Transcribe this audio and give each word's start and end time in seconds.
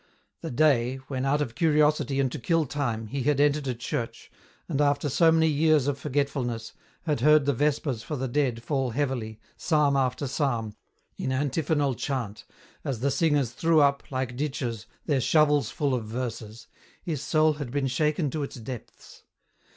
The 0.41 0.49
day, 0.49 0.95
when 1.09 1.25
out 1.25 1.41
of 1.43 1.53
curiosity 1.53 2.19
and 2.19 2.31
to 2.31 2.39
kill 2.39 2.65
time, 2.65 3.05
he 3.05 3.21
had 3.21 3.39
entered 3.39 3.67
a 3.67 3.75
church, 3.75 4.31
and 4.67 4.81
after 4.81 5.09
so 5.09 5.31
many 5.31 5.45
years 5.47 5.85
of 5.87 5.99
forgetfulness, 5.99 6.73
had 7.03 7.19
heard 7.19 7.45
the 7.45 7.53
Vespers 7.53 8.01
for 8.01 8.15
the 8.15 8.27
dead 8.27 8.63
fall 8.63 8.89
heavily, 8.89 9.39
psalm 9.57 9.95
after 9.95 10.25
psalm, 10.27 10.75
in 11.19 11.31
anti 11.31 11.61
phonal 11.61 11.95
chant, 11.95 12.45
as 12.83 13.01
the 13.01 13.11
singers 13.11 13.51
threw 13.51 13.79
up, 13.79 14.03
like 14.11 14.35
ditchers, 14.35 14.87
their 15.05 15.21
shovelsful 15.21 15.93
of 15.93 16.05
verses, 16.05 16.65
his 17.03 17.21
soul 17.21 17.53
had 17.53 17.69
been 17.69 17.85
shaken 17.85 18.31
to 18.31 18.41
its 18.41 18.55
depths. 18.55 19.21